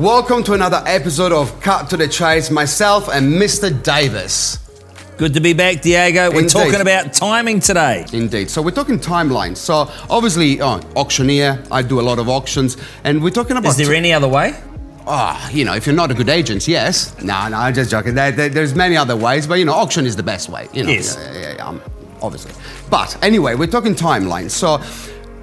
Welcome 0.00 0.42
to 0.44 0.54
another 0.54 0.82
episode 0.86 1.30
of 1.30 1.60
Cut 1.60 1.90
to 1.90 1.96
the 1.98 2.08
Chase. 2.08 2.50
Myself 2.50 3.10
and 3.12 3.34
Mr. 3.34 3.70
Davis. 3.82 4.56
Good 5.18 5.34
to 5.34 5.40
be 5.40 5.52
back, 5.52 5.82
Diego. 5.82 6.30
We're 6.30 6.38
Indeed. 6.38 6.48
talking 6.52 6.80
about 6.80 7.12
timing 7.12 7.60
today. 7.60 8.06
Indeed. 8.10 8.48
So 8.48 8.62
we're 8.62 8.70
talking 8.70 8.98
timelines. 8.98 9.58
So 9.58 9.90
obviously, 10.08 10.58
uh, 10.58 10.80
auctioneer. 10.96 11.62
I 11.70 11.82
do 11.82 12.00
a 12.00 12.02
lot 12.02 12.18
of 12.18 12.30
auctions, 12.30 12.78
and 13.04 13.22
we're 13.22 13.28
talking 13.28 13.58
about. 13.58 13.68
Is 13.68 13.76
there 13.76 13.94
any 13.94 14.10
other 14.14 14.26
way? 14.28 14.54
Ah, 15.06 15.50
you 15.50 15.66
know, 15.66 15.74
if 15.74 15.84
you're 15.86 15.94
not 15.94 16.10
a 16.10 16.14
good 16.14 16.30
agent, 16.30 16.66
yes. 16.66 17.14
No, 17.22 17.48
no, 17.48 17.58
I'm 17.58 17.74
just 17.74 17.90
joking. 17.90 18.14
There, 18.14 18.32
there- 18.32 18.48
there's 18.48 18.74
many 18.74 18.96
other 18.96 19.16
ways, 19.16 19.46
but 19.46 19.58
you 19.58 19.66
know, 19.66 19.74
auction 19.74 20.06
is 20.06 20.16
the 20.16 20.22
best 20.22 20.48
way. 20.48 20.66
You 20.72 20.84
know, 20.84 20.90
Yes. 20.90 21.18
yeah, 21.20 21.32
yeah, 21.40 21.54
yeah, 21.56 21.66
um, 21.68 21.82
obviously. 22.22 22.52
But 22.88 23.22
anyway, 23.22 23.54
we're 23.54 23.66
talking 23.66 23.94
timelines. 23.94 24.52
So. 24.52 24.80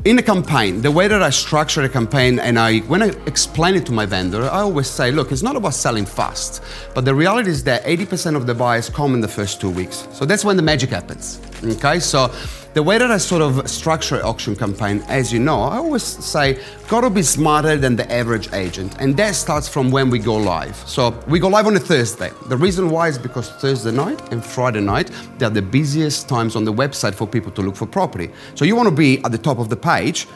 In 0.07 0.17
a 0.19 0.23
campaign, 0.23 0.81
the 0.81 0.89
way 0.89 1.09
that 1.09 1.21
I 1.21 1.29
structure 1.29 1.81
a 1.81 1.89
campaign 1.89 2.39
and 2.39 2.57
I 2.57 2.79
when 2.91 3.03
I 3.03 3.07
explain 3.25 3.75
it 3.75 3.85
to 3.87 3.91
my 3.91 4.05
vendor, 4.05 4.43
I 4.43 4.61
always 4.61 4.87
say, 4.87 5.11
look, 5.11 5.33
it's 5.33 5.43
not 5.43 5.57
about 5.57 5.73
selling 5.73 6.05
fast, 6.05 6.63
but 6.95 7.03
the 7.03 7.13
reality 7.13 7.49
is 7.49 7.61
that 7.65 7.83
80% 7.83 8.37
of 8.37 8.47
the 8.47 8.55
buyers 8.55 8.89
come 8.89 9.13
in 9.15 9.19
the 9.19 9.27
first 9.27 9.59
two 9.59 9.69
weeks. 9.69 10.07
So 10.13 10.23
that's 10.23 10.45
when 10.45 10.55
the 10.55 10.63
magic 10.63 10.91
happens. 10.91 11.41
Okay, 11.61 11.99
so 11.99 12.31
the 12.77 12.83
way 12.83 12.99
that 12.99 13.09
I 13.09 13.17
sort 13.17 13.41
of 13.41 13.67
structure 13.67 14.23
auction 14.23 14.55
campaign, 14.55 15.03
as 15.07 15.33
you 15.33 15.39
know, 15.39 15.63
I 15.63 15.77
always 15.77 16.03
say, 16.03 16.61
gotta 16.87 17.09
be 17.09 17.23
smarter 17.23 17.75
than 17.75 17.95
the 17.95 18.05
average 18.11 18.53
agent. 18.53 18.95
And 18.99 19.17
that 19.17 19.33
starts 19.33 19.67
from 19.67 19.89
when 19.89 20.11
we 20.11 20.19
go 20.19 20.35
live. 20.35 20.75
So 20.87 21.09
we 21.27 21.39
go 21.39 21.47
live 21.47 21.65
on 21.65 21.75
a 21.75 21.79
Thursday. 21.79 22.29
The 22.49 22.55
reason 22.55 22.91
why 22.91 23.07
is 23.07 23.17
because 23.17 23.49
Thursday 23.49 23.89
night 23.91 24.21
and 24.31 24.45
Friday 24.45 24.81
night, 24.81 25.09
they're 25.39 25.49
the 25.49 25.59
busiest 25.59 26.29
times 26.29 26.55
on 26.55 26.65
the 26.65 26.71
website 26.71 27.15
for 27.15 27.25
people 27.25 27.51
to 27.53 27.63
look 27.63 27.75
for 27.75 27.87
property. 27.87 28.29
So 28.53 28.63
you 28.63 28.75
wanna 28.75 28.91
be 28.91 29.23
at 29.25 29.31
the 29.31 29.39
top 29.39 29.57
of 29.57 29.69
the 29.69 29.75
page 29.75 30.27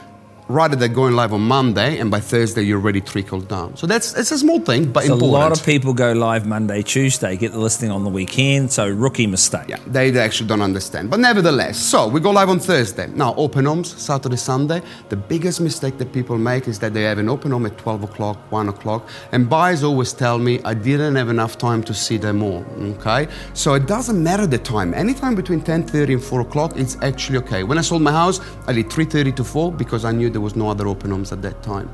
rather 0.51 0.75
than 0.75 0.93
going 0.93 1.15
live 1.15 1.33
on 1.33 1.41
Monday 1.41 1.97
and 1.99 2.11
by 2.11 2.19
Thursday 2.19 2.61
you're 2.61 2.79
already 2.79 3.01
trickled 3.01 3.47
down. 3.47 3.75
So 3.77 3.87
that's 3.87 4.13
it's 4.15 4.31
a 4.31 4.37
small 4.37 4.59
thing, 4.59 4.91
but 4.91 5.03
important. 5.05 5.31
A 5.31 5.37
lot 5.37 5.51
of 5.51 5.65
people 5.65 5.93
go 5.93 6.11
live 6.13 6.45
Monday, 6.45 6.81
Tuesday, 6.81 7.37
get 7.37 7.51
the 7.53 7.59
listing 7.59 7.89
on 7.91 8.03
the 8.03 8.09
weekend, 8.09 8.71
so 8.71 8.89
rookie 8.89 9.27
mistake. 9.27 9.69
Yeah, 9.69 9.77
they, 9.87 10.11
they 10.11 10.19
actually 10.19 10.47
don't 10.47 10.61
understand. 10.61 11.09
But 11.09 11.19
nevertheless, 11.19 11.77
so 11.77 12.07
we 12.07 12.19
go 12.19 12.31
live 12.31 12.49
on 12.49 12.59
Thursday. 12.59 13.07
Now, 13.07 13.33
open 13.35 13.65
homes, 13.65 13.95
Saturday, 14.01 14.37
Sunday. 14.37 14.81
The 15.09 15.15
biggest 15.15 15.61
mistake 15.61 15.97
that 15.97 16.11
people 16.11 16.37
make 16.37 16.67
is 16.67 16.79
that 16.79 16.93
they 16.93 17.03
have 17.03 17.17
an 17.17 17.29
open 17.29 17.51
home 17.51 17.65
at 17.65 17.77
12 17.77 18.03
o'clock, 18.03 18.37
1 18.51 18.69
o'clock, 18.69 19.07
and 19.31 19.49
buyers 19.49 19.83
always 19.83 20.13
tell 20.13 20.37
me, 20.37 20.59
I 20.65 20.73
didn't 20.73 21.15
have 21.15 21.29
enough 21.29 21.57
time 21.57 21.83
to 21.83 21.93
see 21.93 22.17
them 22.17 22.43
all, 22.43 22.65
okay? 22.97 23.27
So 23.53 23.73
it 23.75 23.87
doesn't 23.87 24.21
matter 24.21 24.47
the 24.47 24.57
time. 24.57 24.93
Anytime 24.93 25.35
between 25.35 25.61
10.30 25.61 26.13
and 26.13 26.23
4 26.23 26.41
o'clock, 26.41 26.73
it's 26.75 26.97
actually 27.01 27.37
okay. 27.39 27.63
When 27.63 27.77
I 27.77 27.81
sold 27.81 28.01
my 28.01 28.11
house, 28.11 28.39
I 28.67 28.73
did 28.73 28.87
3.30 28.87 29.35
to 29.35 29.43
4 29.43 29.71
because 29.71 30.05
I 30.05 30.11
knew 30.11 30.29
there 30.41 30.45
was 30.45 30.55
no 30.55 30.69
other 30.69 30.87
open 30.87 31.11
homes 31.11 31.31
at 31.31 31.43
that 31.43 31.61
time. 31.61 31.87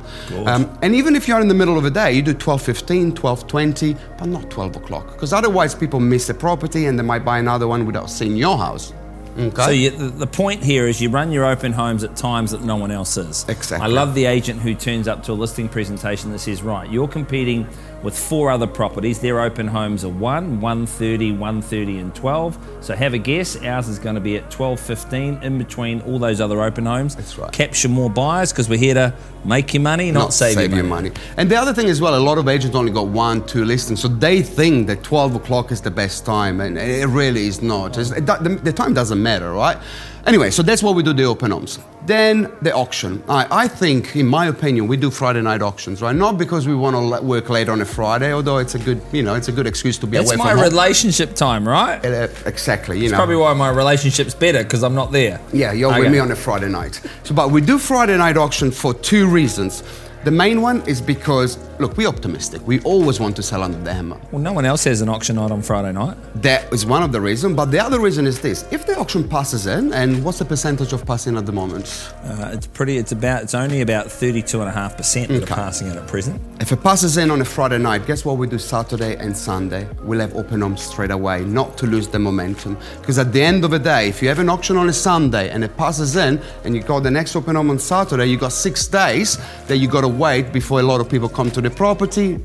Um, 0.46 0.80
and 0.82 0.96
even 0.96 1.18
if 1.18 1.28
you're 1.28 1.42
in 1.42 1.50
the 1.50 1.54
middle 1.54 1.78
of 1.78 1.84
the 1.84 1.92
day, 1.92 2.14
you 2.14 2.22
do 2.22 2.34
12.15, 2.34 3.12
12.20, 3.12 3.98
but 4.18 4.28
not 4.28 4.50
12 4.50 4.78
o'clock, 4.78 5.08
because 5.12 5.34
otherwise 5.34 5.76
people 5.76 6.00
miss 6.00 6.28
the 6.28 6.34
property 6.34 6.86
and 6.86 6.98
they 6.98 7.04
might 7.04 7.26
buy 7.26 7.40
another 7.40 7.68
one 7.68 7.86
without 7.86 8.10
seeing 8.10 8.38
your 8.38 8.58
house. 8.58 8.94
Okay? 9.38 9.64
So 9.64 9.70
you, 9.70 9.90
the, 9.92 10.28
point 10.28 10.64
here 10.64 10.88
is 10.88 11.02
you 11.02 11.10
run 11.10 11.32
your 11.32 11.46
open 11.46 11.72
homes 11.72 12.04
at 12.04 12.16
times 12.16 12.52
that 12.52 12.64
no 12.64 12.76
one 12.76 12.92
else 12.92 13.18
is. 13.18 13.46
Exactly. 13.48 13.86
I 13.86 13.88
love 13.88 14.14
the 14.16 14.26
agent 14.26 14.62
who 14.62 14.74
turns 14.74 15.08
up 15.08 15.24
to 15.24 15.32
a 15.32 15.34
listing 15.34 15.70
presentation 15.70 16.32
that 16.32 16.40
says, 16.40 16.64
right, 16.64 16.90
you're 16.90 17.08
competing 17.08 17.68
with 18.04 18.18
four 18.18 18.52
other 18.52 18.68
properties. 18.68 19.20
Their 19.20 19.42
open 19.42 19.68
homes 19.68 20.06
are 20.06 20.10
1, 20.10 20.62
1.30, 20.62 21.38
1.30 21.38 22.02
and 22.02 22.16
12. 22.16 22.78
So 22.82 22.96
have 22.96 23.14
a 23.14 23.18
guess. 23.18 23.62
Ours 23.64 23.88
is 23.88 24.00
going 24.00 24.16
to 24.16 24.22
be 24.22 24.38
at 24.38 24.50
12.15 24.52 25.44
in 25.44 25.58
between 25.58 26.02
all 26.02 26.20
those 26.20 26.40
other 26.40 26.62
open 26.62 26.86
homes. 26.86 27.16
That's 27.16 27.38
right. 27.38 27.52
Capture 27.52 27.90
more 27.90 28.10
buyers 28.10 28.52
because 28.52 28.70
we're 28.70 28.78
here 28.78 28.94
to 28.94 29.14
make 29.46 29.74
you 29.74 29.80
money, 29.80 30.12
not, 30.12 30.34
save, 30.34 30.74
you 30.74 30.84
money. 30.84 31.12
And 31.38 31.50
the 31.50 31.56
other 31.56 31.74
thing 31.74 31.88
as 31.90 32.02
well, 32.02 32.16
a 32.16 32.20
lot 32.20 32.38
of 32.38 32.48
agents 32.48 32.76
only 32.76 32.92
got 32.92 33.08
one, 33.08 33.46
two 33.46 33.66
listings, 33.66 34.02
so 34.02 34.08
they 34.08 34.42
think 34.42 34.88
that 34.88 35.04
12 35.04 35.36
o'clock 35.36 35.72
is 35.72 35.82
the 35.82 35.92
best 35.92 36.26
time, 36.26 36.60
and 36.62 36.78
it 36.78 37.08
really 37.08 37.48
is 37.48 37.62
not. 37.62 37.98
It's- 37.98 38.12
it 38.12 38.26
the, 38.26 38.60
the 38.62 38.74
time 38.74 38.94
doesn't 38.94 39.22
matter, 39.22 39.27
right? 39.36 39.78
Anyway, 40.26 40.50
so 40.52 40.62
that's 40.62 40.84
what 40.84 40.94
we 40.96 41.04
do 41.04 41.14
the 41.14 41.24
open 41.24 41.52
homes. 41.52 41.80
Then 42.06 42.52
the 42.62 42.74
auction. 42.74 43.24
I, 43.30 43.64
I 43.64 43.68
think, 43.68 44.16
in 44.16 44.28
my 44.28 44.48
opinion, 44.48 44.88
we 44.88 44.98
do 44.98 45.10
Friday 45.10 45.42
night 45.42 45.62
auctions, 45.62 46.02
right? 46.02 46.16
Not 46.16 46.38
because 46.38 46.68
we 46.68 46.76
want 46.76 46.96
to 46.96 47.22
work 47.26 47.50
late 47.50 47.70
on 47.70 47.80
a 47.82 47.86
Friday, 47.86 48.34
although 48.34 48.58
it's 48.58 48.76
a 48.76 48.80
good, 48.80 49.02
you 49.14 49.24
know, 49.24 49.36
it's 49.36 49.48
a 49.48 49.52
good 49.54 49.68
excuse 49.68 49.98
to 50.00 50.08
be 50.08 50.18
That's 50.18 50.30
away 50.30 50.38
my 50.38 50.50
from 50.52 50.60
home. 50.60 50.70
relationship 50.70 51.34
time, 51.36 51.68
right? 51.68 52.04
Uh, 52.06 52.28
exactly, 52.46 53.00
you 53.00 53.10
know. 53.10 53.16
Probably 53.18 53.38
why 53.38 53.54
my 53.54 53.70
relationship's 53.70 54.34
better 54.36 54.64
because 54.64 54.84
I'm 54.84 54.96
not 54.96 55.12
there. 55.14 55.40
Yeah, 55.54 55.72
you're 55.72 55.92
Okay. 55.92 56.02
with 56.02 56.12
me 56.12 56.20
on 56.20 56.32
a 56.32 56.36
Friday 56.36 56.70
night. 56.70 57.02
So, 57.24 57.34
but 57.34 57.52
we 57.52 57.62
do 57.62 57.78
Friday 57.78 58.18
night 58.18 58.36
auction 58.38 58.72
for 58.72 58.94
two 58.94 59.28
reasons. 59.30 59.84
The 60.28 60.32
main 60.32 60.62
one 60.62 60.86
is 60.86 61.00
because, 61.00 61.58
look, 61.80 61.96
we're 61.96 62.10
optimistic. 62.10 62.62
We 62.68 62.82
always 62.82 63.18
want 63.18 63.38
to 63.38 63.42
sell 63.42 63.64
under 63.64 63.78
the 63.78 63.94
hammer. 63.94 64.20
Well, 64.34 64.42
no 64.42 64.52
one 64.52 64.66
else 64.66 64.84
has 64.84 65.00
an 65.00 65.08
auction 65.08 65.38
night 65.38 65.52
on 65.52 65.62
Friday 65.62 65.94
night. 65.94 66.18
That 66.42 66.70
is 66.74 66.86
one 66.86 67.02
of 67.02 67.14
the 67.14 67.22
reasons. 67.22 67.56
But 67.56 67.72
the 67.72 67.80
other 67.80 68.02
reason 68.02 68.28
is 68.28 68.42
this: 68.42 68.66
if 68.70 68.86
the 68.86 69.00
auction 69.00 69.26
passes 69.26 69.68
in, 69.68 69.94
and 69.94 70.22
what's 70.26 70.40
the 70.40 70.44
percentage 70.44 70.92
of 70.92 71.06
passing 71.06 71.38
at 71.38 71.46
the 71.46 71.54
moment? 71.54 72.12
Uh, 72.26 72.50
it's 72.52 72.68
pretty. 72.68 72.98
It's 72.98 73.14
about. 73.14 73.44
It's 73.44 73.54
only 73.54 73.80
about 73.80 74.12
thirty-two 74.12 74.60
and 74.60 74.68
a 74.68 74.74
half 74.74 74.98
percent 74.98 75.30
that 75.30 75.44
are 75.44 75.56
passing 75.56 75.88
it 75.88 75.96
at 75.96 76.06
present. 76.08 76.42
If 76.60 76.74
it 76.74 76.84
passes 76.84 77.16
in 77.16 77.32
on 77.32 77.40
a 77.40 77.46
Friday 77.46 77.78
night, 77.78 78.06
guess 78.06 78.26
what 78.26 78.36
we 78.36 78.48
do 78.48 78.60
Saturday 78.60 79.16
and 79.16 79.38
Sunday? 79.38 79.88
We'll 80.02 80.20
have 80.20 80.36
open 80.36 80.60
homes 80.60 80.82
straight 80.82 81.12
away, 81.12 81.46
not 81.46 81.78
to 81.78 81.88
lose 81.88 82.10
the 82.10 82.20
momentum. 82.20 82.78
Because 83.00 83.18
at 83.18 83.32
the 83.32 83.42
end 83.42 83.64
of 83.64 83.72
the 83.72 83.80
day, 83.80 84.10
if 84.10 84.22
you 84.22 84.28
have 84.28 84.40
an 84.40 84.50
auction 84.50 84.76
on 84.76 84.90
a 84.90 84.94
Sunday 84.94 85.52
and 85.52 85.64
it 85.64 85.78
passes 85.78 86.18
in, 86.18 86.42
and 86.66 86.76
you 86.76 86.82
got 86.82 87.04
the 87.04 87.12
next 87.12 87.34
open 87.38 87.56
home 87.56 87.70
on 87.70 87.80
Saturday, 87.80 88.26
you 88.26 88.36
got 88.36 88.52
six 88.52 88.88
days 88.88 89.38
that 89.68 89.78
you 89.78 89.88
got 89.88 90.02
to 90.02 90.17
wait 90.18 90.52
before 90.52 90.80
a 90.80 90.84
lot 90.84 91.02
of 91.02 91.10
people 91.10 91.30
come 91.30 91.52
to 91.52 91.62
the 91.62 91.70
property. 91.70 92.40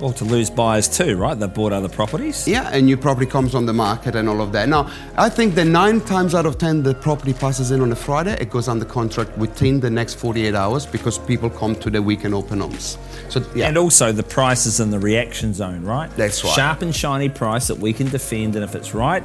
Well, 0.00 0.12
to 0.14 0.24
lose 0.24 0.50
buyers 0.50 0.88
too, 0.88 1.16
right? 1.16 1.38
They've 1.38 1.52
bought 1.52 1.72
other 1.72 1.88
properties. 1.88 2.48
Yeah, 2.48 2.68
and 2.72 2.86
new 2.86 2.96
property 2.96 3.26
comes 3.26 3.54
on 3.54 3.66
the 3.66 3.72
market 3.72 4.16
and 4.16 4.28
all 4.28 4.40
of 4.40 4.50
that. 4.50 4.68
Now, 4.68 4.90
I 5.16 5.28
think 5.28 5.54
that 5.54 5.66
nine 5.66 6.00
times 6.00 6.34
out 6.34 6.44
of 6.44 6.58
ten, 6.58 6.82
the 6.82 6.92
property 6.94 7.32
passes 7.32 7.70
in 7.70 7.80
on 7.80 7.92
a 7.92 7.94
Friday, 7.94 8.36
it 8.40 8.50
goes 8.50 8.66
under 8.66 8.84
contract 8.84 9.38
within 9.38 9.78
the 9.78 9.90
next 9.90 10.14
48 10.14 10.56
hours 10.56 10.86
because 10.86 11.20
people 11.20 11.48
come 11.48 11.76
to 11.76 11.88
the 11.88 12.02
weekend 12.02 12.34
open 12.34 12.60
homes. 12.60 12.98
So, 13.28 13.44
yeah. 13.54 13.68
And 13.68 13.78
also 13.78 14.10
the 14.10 14.24
price 14.24 14.66
is 14.66 14.80
in 14.80 14.90
the 14.90 14.98
reaction 14.98 15.54
zone, 15.54 15.84
right? 15.84 16.10
That's 16.16 16.42
right. 16.42 16.52
Sharp 16.52 16.82
and 16.82 16.92
shiny 16.92 17.28
price 17.28 17.68
that 17.68 17.78
we 17.78 17.92
can 17.92 18.08
defend, 18.08 18.56
and 18.56 18.64
if 18.64 18.74
it's 18.74 18.94
right, 18.94 19.22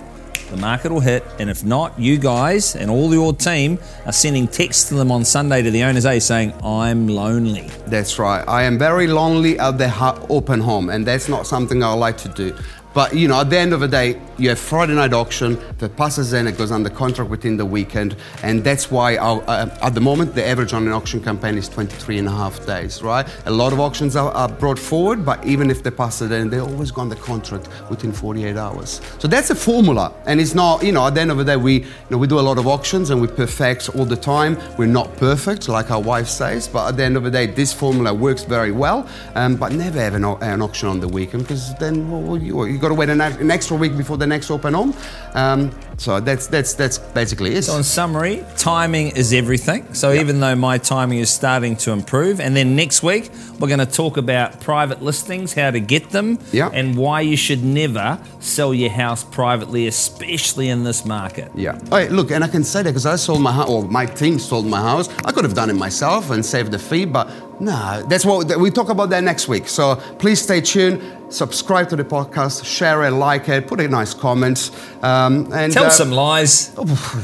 the 0.50 0.58
market 0.58 0.92
will 0.92 1.00
hit. 1.00 1.24
And 1.40 1.50
if 1.50 1.64
not, 1.64 1.98
you 2.00 2.18
guys 2.18 2.76
and 2.76 2.90
all 2.90 3.14
your 3.14 3.34
team 3.34 3.80
are 4.06 4.12
sending 4.12 4.48
texts 4.48 4.90
to 4.90 4.96
them 4.96 5.12
on 5.12 5.26
Sunday 5.26 5.62
to 5.62 5.72
the 5.72 5.84
owners 5.84 6.06
A 6.06 6.20
saying, 6.20 6.54
"I'm 6.64 7.08
lonely." 7.08 7.70
That's 7.88 8.20
right. 8.20 8.44
I 8.48 8.64
am 8.64 8.78
very 8.78 9.08
lonely 9.08 9.60
at 9.60 9.78
the 9.78 9.90
open 10.30 10.62
home, 10.62 10.90
and 10.90 11.06
that's 11.06 11.28
not 11.28 11.48
something 11.48 11.84
I 11.84 11.94
like 11.94 12.18
to 12.20 12.30
do. 12.30 12.56
But 12.98 13.14
you 13.16 13.28
know, 13.28 13.42
at 13.42 13.52
the 13.52 13.60
end 13.60 13.74
of 13.74 13.82
the 13.82 13.88
day, 13.88 14.20
you 14.40 14.50
have 14.50 14.58
Friday 14.58 14.96
night 14.96 15.14
auction 15.14 15.60
that 15.78 15.96
passes 15.96 16.34
in, 16.34 16.48
it 16.48 16.58
goes 16.58 16.72
under 16.72 16.90
contract 16.90 17.30
within 17.30 17.56
the 17.56 17.66
weekend, 17.66 18.16
and 18.42 18.64
that's 18.64 18.90
why 18.90 19.18
our, 19.18 19.44
uh, 19.48 19.70
at 19.84 19.94
the 19.94 20.02
moment 20.02 20.34
the 20.34 20.44
average 20.44 20.74
on 20.74 20.88
an 20.88 20.94
auction 20.94 21.24
campaign 21.24 21.60
is 21.60 21.70
23 21.70 22.18
and 22.18 22.28
a 22.28 22.32
half 22.32 22.66
days, 22.66 23.04
right? 23.04 23.28
A 23.46 23.52
lot 23.52 23.72
of 23.72 23.80
auctions 23.80 24.16
are, 24.16 24.32
are 24.32 24.50
brought 24.50 24.80
forward, 24.80 25.24
but 25.24 25.46
even 25.46 25.70
if 25.70 25.84
they 25.84 25.92
pass 25.92 26.24
it 26.24 26.32
in, 26.32 26.50
they 26.50 26.58
always 26.58 26.90
go 26.90 27.02
under 27.02 27.16
contract 27.16 27.68
within 27.92 28.12
48 28.12 28.58
hours. 28.58 29.00
So 29.20 29.28
that's 29.28 29.52
a 29.52 29.56
formula, 29.56 30.12
and 30.26 30.42
it's 30.42 30.56
not, 30.56 30.84
you 30.84 30.92
know, 30.92 31.06
at 31.06 31.14
the 31.14 31.22
end 31.22 31.30
of 31.30 31.38
the 31.38 31.46
day, 31.46 31.56
we, 31.56 31.82
you 31.82 31.86
know, 32.10 32.18
we 32.18 32.26
do 32.26 32.40
a 32.40 32.42
lot 32.42 32.58
of 32.58 32.66
auctions 32.66 33.12
and 33.12 33.22
we 33.22 33.28
perfect 33.28 33.90
all 33.96 34.06
the 34.06 34.16
time. 34.16 34.58
We're 34.76 34.88
not 34.88 35.16
perfect, 35.18 35.70
like 35.70 35.92
our 35.92 36.02
wife 36.02 36.28
says, 36.28 36.68
but 36.68 36.88
at 36.90 36.98
the 36.98 37.04
end 37.04 37.16
of 37.16 37.24
the 37.24 37.32
day, 37.32 37.46
this 37.46 37.72
formula 37.72 38.12
works 38.12 38.44
very 38.44 38.72
well. 38.72 39.08
Um, 39.36 39.56
but 39.56 39.72
never 39.72 40.00
have 40.00 40.16
an, 40.16 40.26
an 40.26 40.64
auction 40.64 40.90
on 40.90 41.00
the 41.00 41.08
weekend 41.08 41.44
because 41.44 41.76
then 41.76 42.10
well, 42.10 42.38
you, 42.38 42.66
you 42.66 42.80
got 42.87 42.87
to 42.90 42.96
wait 42.96 43.10
an, 43.10 43.22
an 43.22 43.52
extra 43.52 43.76
week 43.78 43.96
before 43.98 44.18
the 44.18 44.28
next 44.28 44.50
open 44.52 44.74
home. 44.74 44.94
Um, 45.34 45.72
so 45.98 46.20
that's 46.20 46.46
that's 46.48 46.74
that's 46.76 47.00
basically 47.00 47.56
it. 47.56 47.64
So, 47.64 47.76
in 47.78 47.84
summary, 47.84 48.46
timing 48.56 49.16
is 49.16 49.34
everything. 49.34 49.94
So, 49.96 50.14
even 50.14 50.40
though 50.40 50.56
my 50.56 50.78
timing 50.78 51.18
is 51.20 51.30
starting 51.32 51.76
to 51.78 51.92
improve, 51.92 52.40
and 52.40 52.56
then 52.56 52.76
next 52.76 53.02
week 53.02 53.32
we're 53.60 53.68
going 53.68 53.80
to 53.80 53.86
talk 53.88 54.18
about 54.18 54.62
private 54.62 55.02
listings, 55.02 55.54
how 55.54 55.72
to 55.72 55.80
get 55.80 56.12
them, 56.12 56.38
Yeah. 56.52 56.70
and 56.72 56.96
why 56.96 57.22
you 57.22 57.36
should 57.36 57.64
never 57.64 58.20
sell 58.40 58.74
your 58.76 58.92
house 58.92 59.24
privately, 59.24 59.88
especially 59.88 60.70
in 60.70 60.84
this 60.84 61.04
market. 61.04 61.52
Yeah. 61.56 61.80
Hey, 61.90 62.10
look, 62.10 62.30
and 62.30 62.44
I 62.44 62.48
can 62.48 62.64
say 62.64 62.84
that 62.84 62.90
because 62.92 63.08
I 63.08 63.16
sold 63.16 63.42
my 63.42 63.52
house, 63.52 63.68
or 63.70 63.84
my 63.84 64.06
team 64.06 64.38
sold 64.38 64.68
my 64.68 64.80
house. 64.82 65.10
I 65.26 65.32
could 65.32 65.46
have 65.46 65.56
done 65.56 65.72
it 65.72 65.76
myself 65.76 66.30
and 66.30 66.46
saved 66.46 66.72
the 66.72 66.80
fee, 66.80 67.06
but 67.06 67.28
no, 67.60 68.06
that's 68.08 68.24
what 68.24 68.56
we 68.60 68.70
talk 68.70 68.90
about 68.90 69.10
that 69.10 69.24
next 69.24 69.48
week. 69.48 69.68
So 69.68 69.96
please 70.20 70.40
stay 70.40 70.62
tuned, 70.62 71.02
subscribe 71.30 71.90
to 71.90 71.96
the 71.96 72.04
podcast, 72.04 72.66
share 72.66 73.04
it, 73.04 73.12
like 73.12 73.50
it, 73.50 73.68
put 73.68 73.80
a 73.80 73.88
nice 73.88 74.14
comment, 74.14 74.72
um, 75.02 75.52
and 75.54 75.72
Tell 75.74 75.86
uh, 75.86 75.90
some 75.90 76.12
lies. 76.12 76.76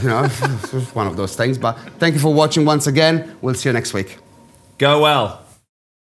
you 0.01 0.09
know, 0.09 0.27
one 0.93 1.07
of 1.07 1.17
those 1.17 1.35
things. 1.35 1.57
But 1.57 1.77
thank 1.99 2.13
you 2.15 2.19
for 2.19 2.33
watching 2.33 2.65
once 2.65 2.87
again. 2.87 3.35
We'll 3.41 3.55
see 3.55 3.69
you 3.69 3.73
next 3.73 3.93
week. 3.93 4.17
Go 4.77 5.01
well. 5.01 5.42